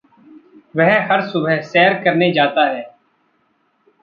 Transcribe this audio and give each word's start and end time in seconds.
वह 0.75 1.05
हर 1.11 1.21
सुबह 1.21 1.61
सैर 1.61 1.93
करने 2.03 2.31
जाता 2.31 2.65
है। 2.65 2.89